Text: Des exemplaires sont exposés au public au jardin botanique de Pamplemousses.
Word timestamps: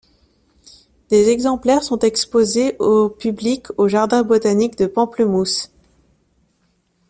Des 1.09 1.29
exemplaires 1.29 1.83
sont 1.83 1.99
exposés 1.99 2.75
au 2.79 3.07
public 3.07 3.67
au 3.77 3.87
jardin 3.87 4.23
botanique 4.23 4.75
de 4.75 4.87
Pamplemousses. 4.87 5.69